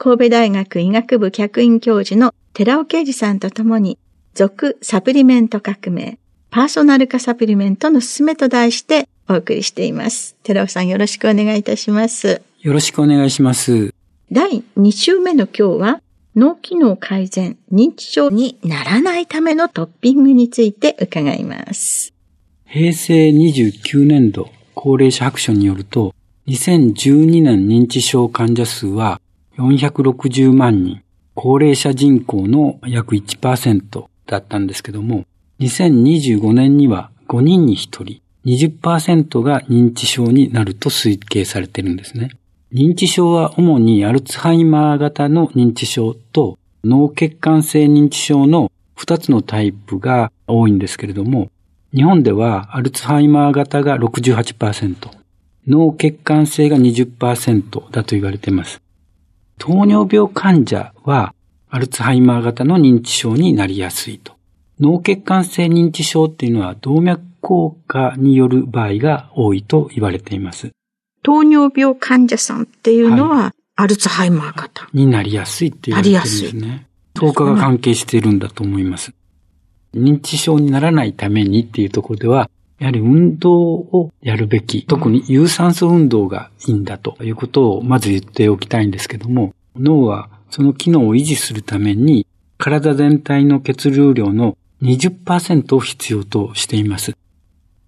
[0.00, 3.98] 神戸大学医学部客員教授の寺尾啓二さんと共に、
[4.32, 10.36] 続サプリメント革命、パーソナル化サプリメントのすすめと題してお送りしています。
[10.44, 12.42] 寺尾さんよろしくお願いいたします。
[12.60, 13.92] よろしくお願いします。
[14.30, 16.00] 第2週目の今日は、
[16.36, 22.14] 脳機能改善、認知症にならないためのトッピングについて伺います。
[22.66, 26.14] 平成29年度高齢者白書によると、
[26.46, 29.20] 2012年認知症患者数は
[29.58, 31.02] 460万人、
[31.34, 35.24] 高齢者人口の約1%だったんですけども、
[35.60, 42.30] 2025年には5人に1人、20%が認知症になると推計されているんですね。
[42.72, 51.50] 認知症は主にアルツハイマー型の認知症と脳血管性認知症の2つのタイプが多いんですけれども、
[51.94, 54.94] 日本ではアルツハイマー型が68%、
[55.66, 58.80] 脳血管性が20%だと言われています。
[59.58, 61.34] 糖尿病患者は
[61.68, 64.32] アルツハイマー型の認知症になりやすいと。
[64.80, 70.70] 脳血管性認知症っていうのは動脈硬化による場合が多いと言われています。
[71.22, 74.88] 糖尿病患者さんっていうのは、はい、アルツハイマー型。
[74.92, 76.86] になりやすいって言われてるんですね。
[77.14, 79.12] 糖化が関係しているんだと思います。
[79.94, 97.16] 認知症にならないためにっていうところでは、やはり運動をやるべき、特に有酸素運動がいいんだということをまず言っておきたいんですけども、脳はその機能を維持するために体全体の血流量の20%を必要としています。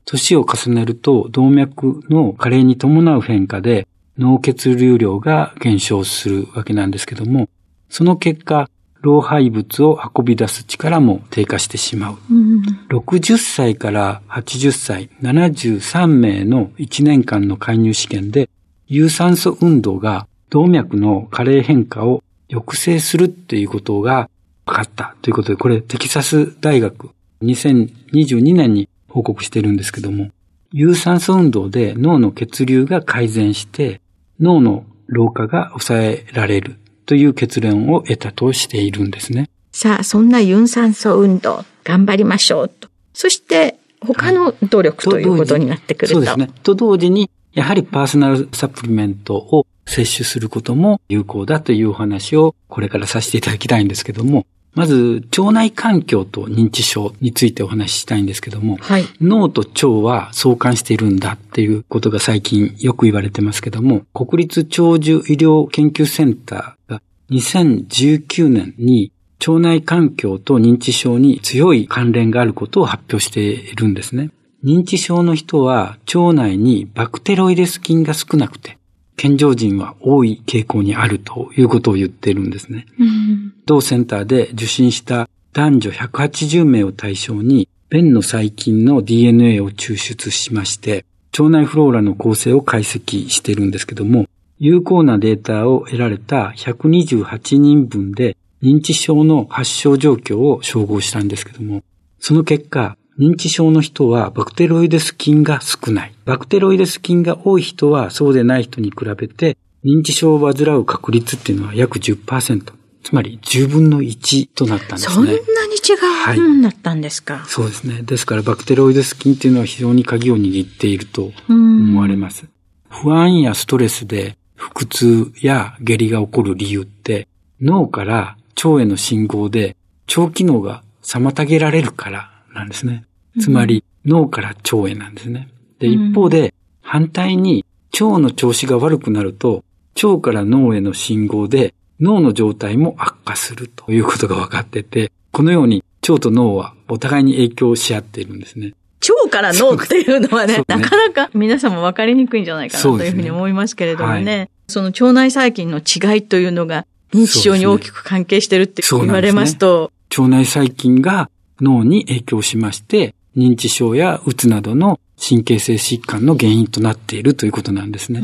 [0.05, 3.87] 年を重ねると動脈の加齢に伴う変化で
[4.19, 7.49] 脳血流量が減少するわけなんですけども、
[7.89, 8.69] その結果、
[9.03, 12.19] 老廃物を運び出す力も低下してしまう。
[12.31, 18.49] うん、60歳から80歳、73名の1年間の介入試験で、
[18.87, 24.28] 有酸素運動が動脈の加齢変化を抑制するっていうことが
[24.66, 27.10] 分かったということで、これテキサス大学
[27.43, 30.31] 2022年に報告してるんですけども、
[30.72, 34.00] 有酸素運動で脳の血流が改善して、
[34.39, 36.77] 脳の老化が抑えられる
[37.10, 39.50] という結論を得たとしているんですね。
[39.72, 42.88] さあ、そんな有酸素運動、頑張りましょうと。
[43.12, 46.15] そして、他の努力、はい、ということになってくると。
[46.15, 46.50] そうですね。
[46.62, 69.12] と同時に、やはりパーソナルサプリメントを摂取することも有効だというお話をこれからさせていただきたいんですけども、まず、腸内環境と認知症についてお話ししたいんですけども、はい、脳と腸は相関しているんだっていうことが最近よく言われてますけども、国立長寿医療研究センターが2019年に
[69.47, 74.30] 腸内環境と認知症に強い関連があることを発表しているんですね。
[74.62, 78.78] 認知症の人は腸内にバクテロイデス菌が少なくて、
[79.21, 82.87] 健常人は多い傾向にあるということを言ってるんですね。
[82.99, 91.05] うん、同センターで受診した男女180名を対象に、便の細菌の DNA を抽出しまして、
[91.39, 94.25] 腸内フローラの構成を解析してるんですけども、
[94.59, 101.84] 有効なデータを得られた128人分で認知症の発症状況を照合したんですけども、
[102.21, 106.15] その結果、認知症の人はバクテロイデス菌が少ない。
[106.25, 112.72] バクテロイデス菌が多い人はそうでない人に比べて認知症を患う確率っていうのは約10%。
[113.03, 115.15] つまり10分の1となったんですね。
[115.15, 118.01] そんなに違うもんだったんですか、はい、そうですね。
[118.03, 122.47] ですからバクテロイデス菌っていうのは非常に鍵を握っていると思われます。
[122.89, 127.28] 不安やストレスで腹痛や下痢が起こる理由って
[127.61, 129.77] 脳から腸への信号で
[130.17, 133.05] 腸機能が妨げられるからなんですね。
[133.38, 135.48] つまり脳から腸へなんですね。
[135.78, 139.65] で、一方で反対に腸の調子が悪くなると
[140.03, 148.72] 腸から脳への信号で脳の状態も悪化するということが分かってて、このように腸と脳はお互いに影響し合っているんですね。
[149.09, 150.65] 腸から脳っていうのはね、ね。
[150.66, 161.30] なかなか皆さんも分かりにくいんじゃないかなというふうに思いますけれどもね、ねはい、その腸内細菌の違いというのが認知症に大きく関係してるって言われますと、すね、腸内細菌が
[161.60, 168.22] 脳に影響しまして、認知症やうつなどの神経性疾患の原因となっているということなんですね。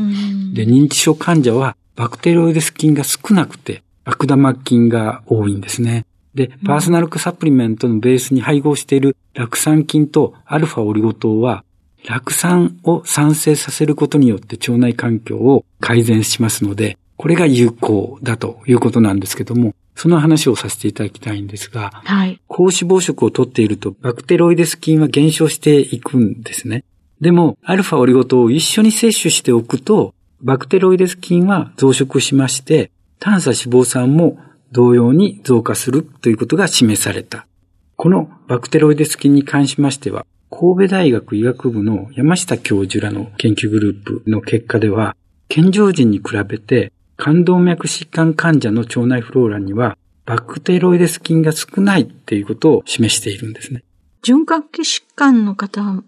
[0.53, 6.05] で、認知症患者はバクテロイデス菌が少なくて悪玉菌が多いんですね。
[6.33, 11.63] で、パーソナルサプリメントのベースに配合している酪酸菌とアルファオリゴ糖は
[12.05, 26.83] 酪酸を産生させることによって腸内環境を改善しますので、これが有効だということなんですけども、その話をさせていただきたいんですが、はい、高脂肪食をとっているとバクテロイデス菌は減少していくんですね。
[27.19, 34.37] でも、アルファオリゴ糖を一緒に摂取しておくと、バクテロイデス菌は増殖しまして、炭素脂肪酸も
[34.71, 37.47] 同様に増加するということが示された。
[37.95, 45.15] このバクテロイデス菌に関しましては、神戸大学医学部の山下教授らの研究グループの結果では、
[45.49, 53.83] 健常人に比べて冠動脈疾患患者の腸内フローラには、バクテロイデス菌が少ないっていうことを示しているんですね。
[54.23, 56.03] 循環器疾患の方も、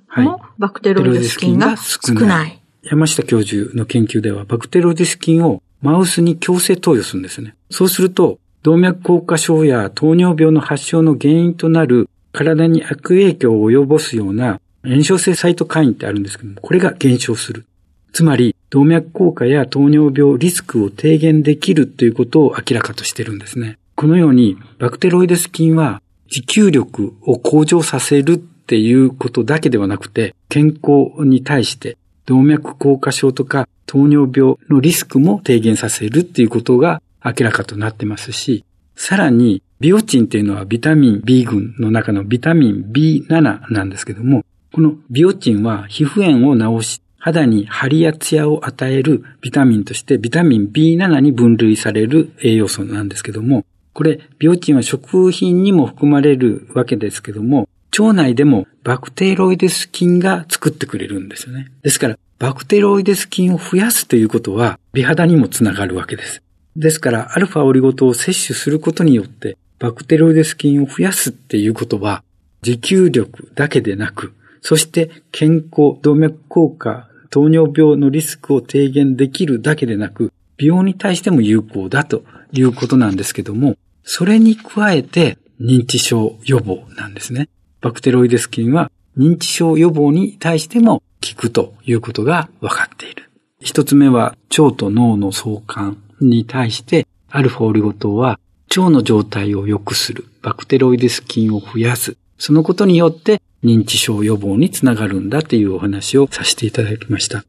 [0.58, 2.62] バクテロイデス菌が少ない。
[2.84, 7.56] 山下教授の研究では、バクテロイデス菌をマウスに強制投与するんですね。
[7.72, 17.66] そうすると、動脈硬化症や糖尿病の発症の原因となる体に悪影響を及ぼすような炎症性サイトカインってあるんですけども、これが減少する。
[18.14, 23.78] つまり、動脈硬化や糖尿病リスクを低減できるということを明らかとしてるんですね。
[23.96, 38.64] このように、バクテロイデス菌は持久力を向上させるっていうことだけではなくて、健康に対して動脈硬化症とか糖尿病のリスクも低減させるっていうことが明らかとなってますし、
[38.96, 57.68] さらに、ビオチンっていうのはビタミン B 群の中のビタミン B7 なんですけども、このビオチンは皮膚炎を治し、肌に張りやツヤを与えるビタミンとしてビタミン B7 に分類される栄養素なんですけども、これ、ビオチンは食品にも含まれるわけですけども、
[57.98, 61.69] 腸内でもバクテロイデス菌が作ってくれるんですよね。
[61.83, 66.42] ですから、バクテロイデス菌を増やすということは、美肌にもつながるわけです。
[66.77, 72.24] ですから、アルファオリゴ糖を摂取することによって、バクテロイデス菌を増やすっていうことは、
[72.62, 87.50] 持久力だけでなく、そして健康、動脈硬化、糖尿病のリスクを低減できるだけでなく、病に対しても有効だということなんですけども、それに加えて認知症予防なんですね。
[87.81, 93.30] バクテロイデス菌は認知症予防に対しても効くということが分かっている。
[93.62, 107.44] 一つ目は腸と脳の相関に対してアルファオリゴ糖は腸の状態を良くする、バクテロイデス菌を増やす、そのことによって認知症予防につながるんだというお話をさせていただきました。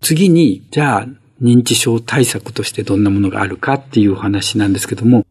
[0.00, 1.08] 次に、じゃあ、
[1.42, 5.26] 認知症対策としてどんなものがあるかっていうお話なんですけども、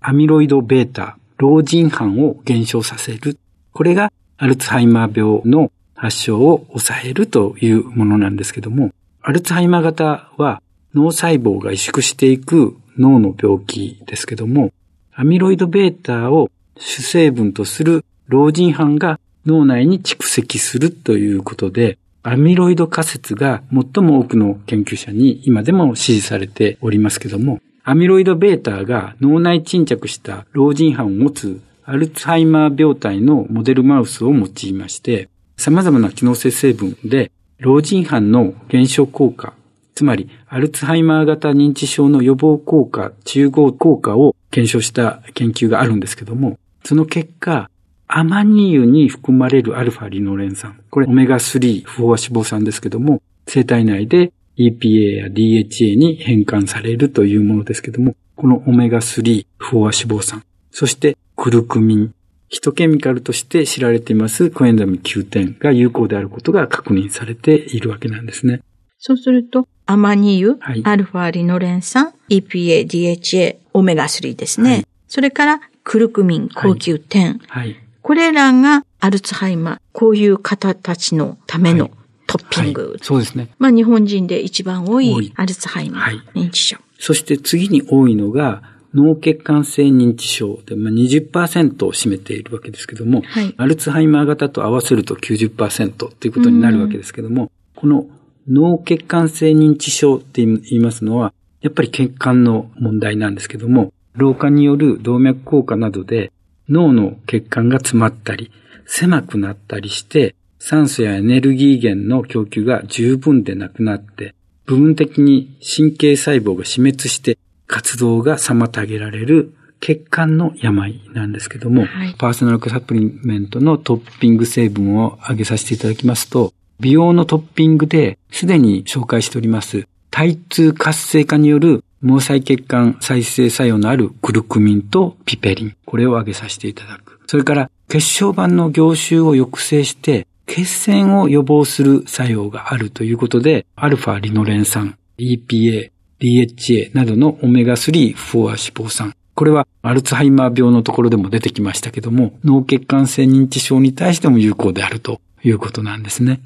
[0.00, 3.38] アミロイド β、老人斑を減少させる。
[3.72, 10.62] これがアルツハイマー病の発症を抑えるというものなんですけども、アルツハイマー型は
[10.94, 14.72] 脳細胞が萎縮していく脳の病気ですけども、
[15.14, 39.54] アミロイド β を主成分とする老人斑が脳内に蓄積するということで、アミロイド仮説が最も多くの研究者に今でも支持されておりますけども、アミロイド β が脳内沈着した老人斑を持つアルツハイマー病態のモデルマウスを用いまして、様々な機能性成分で老人斑の減少効果、
[39.94, 47.70] つまりアルツハイマー型認知症の予防効果、中合効果を検証した研究があるんですけども、その結果、
[48.18, 50.80] アマニ油に含まれるアルファリノレン酸。
[50.88, 62.14] これオメガ3不飽和脂肪酸ですけども、生体内で EPA や DHA に変換されるというものですけども、このオメガ3不飽和脂肪酸、そしてクルクミン、
[62.48, 68.62] ヒトケミカルとして知られていますコエンザミ Q10 が有効であることが確認されているわけなんですね。
[68.96, 74.70] そうすると、アマニ油、はい、アルファリノレン酸、EPA、DHA、オメガ3ですね。
[74.70, 77.40] はい、それからクルクミン、高級点。
[77.48, 77.76] はい。
[78.06, 81.90] これらがアルツハイマー、こういう方たちのための
[82.28, 82.90] トッピング。
[82.90, 83.48] はい、そうですね。
[83.58, 86.76] まあ日本人で一番多いアルツハイマー認知症。
[87.00, 88.62] そして次に多いのが、
[88.94, 98.06] 脳血管性認知症で、まあ、20%を占めているわけですけども、はい、アルツハイマー型と合わせると90%ということになるわけですけども、この
[98.48, 106.30] 脳血管性認知症って言いますのは、やっぱり血管の問題なんですけども、老化による動脈硬化などで
[106.68, 108.50] 脳の血管が詰まったり、
[108.86, 137.20] 狭くなったりして、酸素やエネルギー源の供給が十分でなくなって、部分的に神経細胞が死滅して活動が妨げられる血管の病なんですけども、はい、パーソナルサプリメントのトッピング成分を挙げさせていただきますと、美容のトッピングですでに紹介しております、体痛活性化による毛細血管再生作用のあるクルクミンとピペリン、これを挙げさせていただく。
[137.26, 149.12] それから血小板の凝集を抑制して血栓を予防する作用があるということで、アルファリノレン酸、EPA、DHA などのオメガ3不飽和脂肪酸。
[149.34, 156.40] これはアルツハイマー病のところでも出てきましたけども、脳血管性認知症に対しても有効であるということなんですね。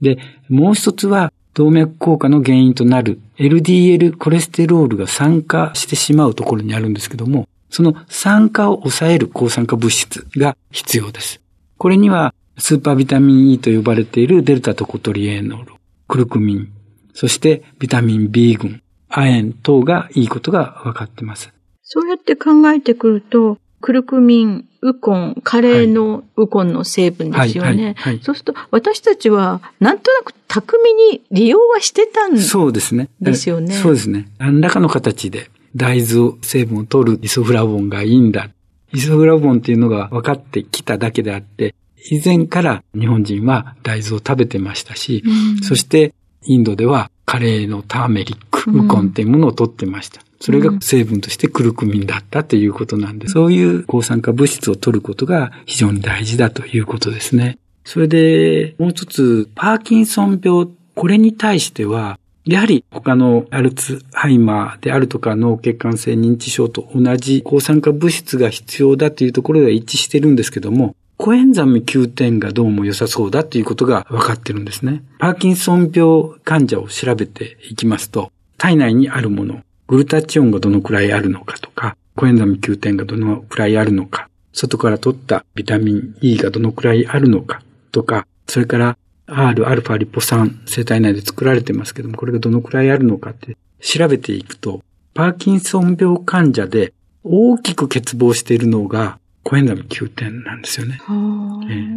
[0.00, 11.40] で、もう一つは動脈硬化の原因となる LDL コレステロールが酸化してしまうところにあるんですけども、その酸化を抑える抗酸化物質が必要です。
[11.78, 15.72] これにはスーパービタミン E と呼ばれているデルタトコトリエノール、
[16.08, 16.72] クルクミン、
[17.14, 21.52] そしてビタミン B 群、亜鉛等がいいことが分かっています。
[21.82, 27.94] そうやって考えてくると、クルクミン、ウコン、カレーのウコンの成分ですよね。
[28.22, 32.48] そうすると、私たちは、なんとなく巧みに利用はしてたんですよね。
[32.50, 33.08] そうですね。
[33.20, 33.74] ですよね。
[33.74, 34.28] そうですね。
[34.38, 38.50] 何らかの形で大豆成分を取るイソフラボンがいいんだ。
[38.92, 41.76] イソフラボンっていうのが分かってきただけであって、
[42.10, 46.12] 以前から日本人は大豆を食べてましたし、うん、そして
[46.44, 50.20] インドではカレーのターメリック、ウコンっていうものを取ってました。
[50.42, 57.58] それが成分としてクルクミンだったということなんで、そういう抗酸化物質を取ることが非常に大事だということですね。
[57.84, 75.04] それで、もう一つ、パーキンソン病、これに対しては、やはり他のアルツハイマーであるとか脳血管性認知症と同じ抗酸化物質が必要だというところでは一致してるんですけども、コエンザミ Q10 がどうも良さそうだということが分かってるんですね。
[75.20, 94.82] パーキンソン病患者を調べていきますと、体内にあるもの、グルタチオンがどのくらいあるのかとか、コエンザミ Q10 がどのくらいあるのか、外から取ったビタミン E がどのくらいあるのかとか、それから R、アルファリポ酸、生体内で作られてますけども、これがどのくらいあるのかって調べていくと、
[95.14, 96.92] パーキンソン病患者で
[97.24, 101.00] 大きく欠乏しているのが、コエンザミ Q10 なんですよね。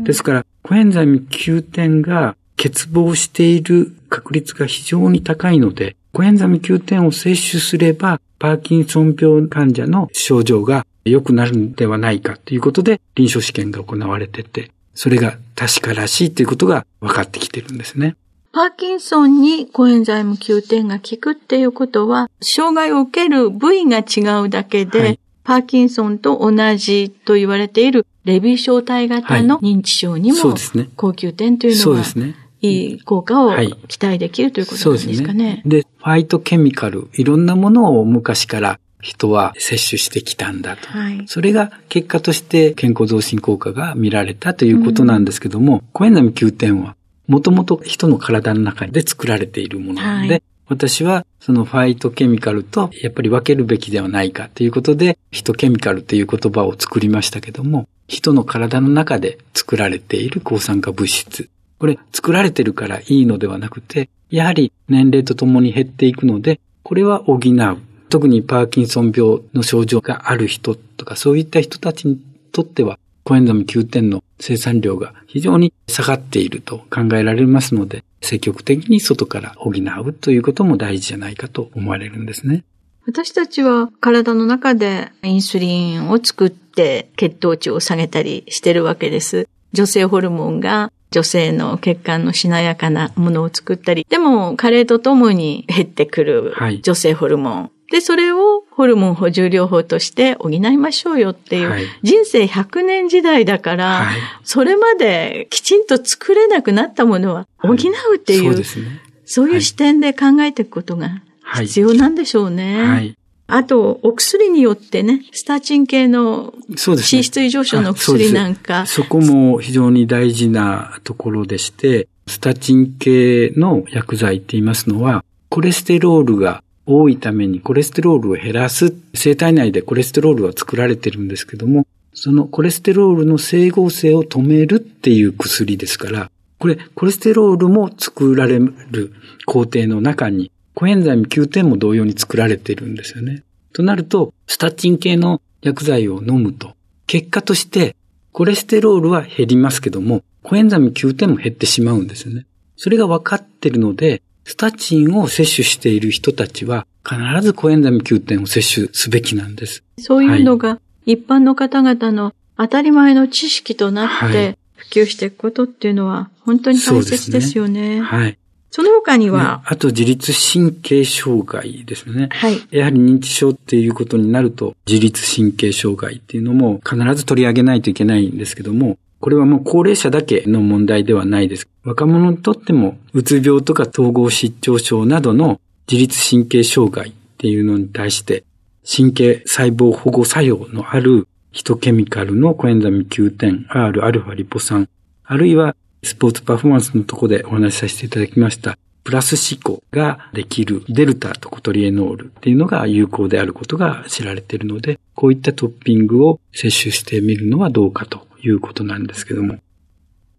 [0.03, 18.15] ですから、コエンザミ Q10 が欠乏している確率が非常に高いので、コエンザミ Q10 を摂取すれば、パーキンソン病患者の症状が良くなるんではないかということで、臨床試験が行われてて、それが確からしいということが分かってきてるんですね。
[18.53, 33.55] パーキンソンにコエンザイム Q10 が効くっていうことは、障害を受ける部位が違うだけで、はい、パーキンソンと同じと言われているレビー小体型の認知症にも、はいね、高級点というのは、ね、いい効果を
[33.87, 35.61] 期待できるということですかね。
[35.65, 40.87] で、ファイトケミカル、いろんなものを昔から人は摂取してきたんだと。
[40.87, 46.95] はい、それが結果として健康増進効果が見られたということなんですけども、うん、コエンザミ Q10 は
[47.27, 61.49] もともと人の体の中で作られているものなので、はい、私はそのファイトケミカルとやっぱり分けるべきではないかということで、ヒトケミカルという言葉を作りましたけども、人の体の中で作られている抗酸化物質。
[61.79, 67.77] これ作られてるからいいのではなくて、やはり年齢とともに減っていくので、これは補う。
[68.09, 72.19] 特にパーキンソン病の症状がある人とか、そういった人たちに
[72.51, 82.63] とっては、コエンザム9点の生産量が非常に下がっていると考えられますので、積極的に外から補うということも大事じゃないかと思われるんですね。
[83.07, 89.47] 私たちは体の中でインスリンを作って血糖値を下げたりしてるわけです。
[89.73, 97.61] 女性ホルモンが女性の血管のしなやかなものを作ったり、でも加齢とともに減ってくる女性ホルモン。
[97.61, 107.75] はい、で、それをホルモン補充療法として補いましょうよっていう、はい、人生100年時代だから、はい、それまできちんと作れなくなったものは補う
[108.17, 108.89] っていう、そうね、
[109.23, 111.21] そういう視点で考えていくことが
[111.61, 113.15] 必要なんでしょうね。
[113.47, 113.59] はい。
[113.61, 119.03] あと、お薬によってね、スタチン系の脂質異常症の薬なんかそ。
[119.03, 128.93] そこも非常に大事なところでして、スタチン系の薬剤って言いますのは、コレステロールが多いためにコレステロールを減らす。
[129.13, 139.13] 生体内でコレステロールは作られてるんですけども、そのコレステロールの生合成を止めるっていう薬ですから、これ、コレステロールも作られる
[139.45, 143.43] 工程の中に、コエンザイム Q10も同様に作られているんですよね。
[143.73, 146.75] となると、スタチン系の薬剤を飲むと、
[147.07, 147.95] 結果として、
[148.33, 152.45] コレステロールは減りますけども、コエンザイム Q10も減ってしまうんですよね。
[152.75, 159.83] それが分かっているので、スタチンを摂取している人たちは、必ずコエンザイム Q10を摂取すべきなんです。
[159.99, 167.95] そういうのが、一般の方々の当たり前の知識となって、普及していくことっていうのは本当に大切ですよね。
[167.95, 168.37] ねはい。
[168.75, 172.27] その他には、あと自律神経障害ですね。
[172.33, 172.59] はい。
[172.71, 181.69] やはり認知症っていうことになると、自律神経障害っていうのも必ず取り上げないといけないんですけども、これはもう高齢者だけの問題ではないです。
[181.85, 188.43] 若者にとっても、うつ病とか統合失調症などの自律神経障害っていうのに対して、
[188.85, 194.89] 神経細胞保護作用のあるヒトケミカルのコエンザミ Q10、Rα リポ酸、
[195.23, 209.57] あるいはスポーツパフォーマンスのとこでお話しさせていただきました、プラス思考ができるデルタとコトリエノールっていうのが有効であることが知られているので、こういったトッピングを摂取してみるのはどうかということなんですけども。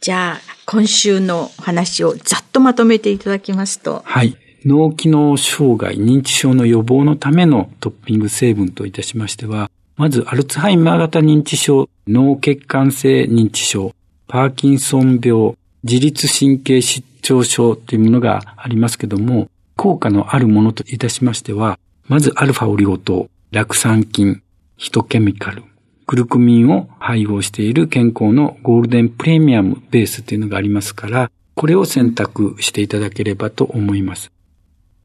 [0.00, 4.02] じゃあ、今週の話をざっとまとめていただきますと。
[4.04, 4.36] はい。
[4.64, 13.94] 脳機能障害、認知症の予防のためのトッピング成分といたしましては、まず、アルツハイマー型認知症、脳血管性認知症、
[14.28, 15.54] パーキンソン病、
[15.84, 21.78] 自律神経失調症というものがありますけども、効果のあるものといたしましては、
[22.08, 24.42] まずアルファオリゴ糖、酪酸菌、
[24.76, 25.62] ヒトケミカル、
[26.06, 34.30] グルクミンを配合している健康のゴールデンプレミアムベースというのがありますから、これを選択していただければと思います。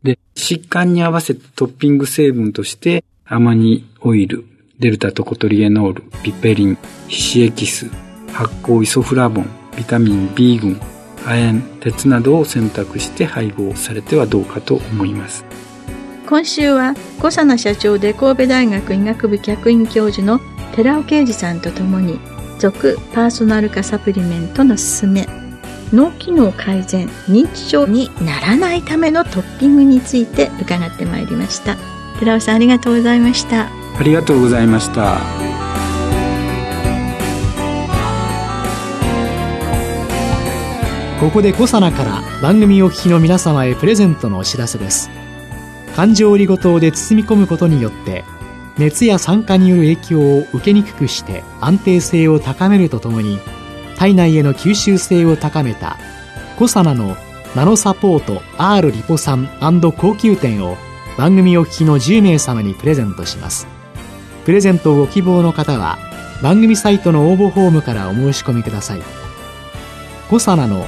[0.04, 4.46] で、疾患に合わせてトッピング成分として、アマニオイル、
[4.80, 7.90] デルタトコトリエノール、ピペリン、皮脂エキス、
[8.34, 10.80] 発酵イソフラボン、ビタミン B 群、
[11.26, 15.46] 亜鉛、鉄などを選択して配合されてはどうかと思います。
[16.28, 20.40] 今週は小佐奈社長で神戸大学医学部客員教授の
[20.76, 22.20] 寺尾啓二さんとともに
[22.58, 25.28] 続パーソナル化サプリメントの勧め
[25.92, 31.76] 脳機能改善認知症にならないためのトッピングについて伺ってまいりました。
[32.20, 33.82] 寺尾さんありがとうございました。
[33.98, 35.51] ありがとうございました
[41.22, 45.12] ここでコサナから番組お聞きの皆様へプレゼントのお知らせです。
[45.96, 48.24] 環状オリゴ糖で包み込むことによって
[48.80, 53.38] 熱や酸化による影響を受けにくくして安定性を高めるとともに
[53.98, 56.00] 体内への吸収性を高めた
[56.58, 57.16] コサナの
[57.56, 59.48] ナノサポート R リポ酸
[59.80, 60.76] 高級店を
[61.20, 63.68] 番組お聞きの10名様にプレゼントします。
[64.44, 66.00] プレゼントをご希望の方は
[66.42, 69.02] 番組サイトの応募フォームからお申し込みください。
[70.28, 70.88] コサナの